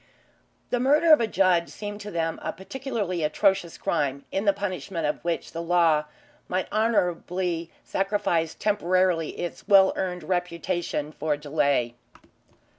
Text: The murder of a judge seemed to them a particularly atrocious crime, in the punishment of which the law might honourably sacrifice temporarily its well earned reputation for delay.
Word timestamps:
The 0.71 0.79
murder 0.79 1.13
of 1.13 1.21
a 1.21 1.27
judge 1.27 1.69
seemed 1.69 2.01
to 2.01 2.09
them 2.09 2.39
a 2.41 2.51
particularly 2.51 3.21
atrocious 3.23 3.77
crime, 3.77 4.25
in 4.31 4.45
the 4.45 4.51
punishment 4.51 5.05
of 5.05 5.23
which 5.23 5.51
the 5.51 5.61
law 5.61 6.05
might 6.47 6.67
honourably 6.71 7.69
sacrifice 7.83 8.55
temporarily 8.55 9.37
its 9.39 9.67
well 9.67 9.93
earned 9.95 10.23
reputation 10.23 11.11
for 11.11 11.37
delay. 11.37 11.93